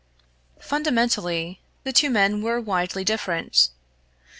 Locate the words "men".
2.09-2.41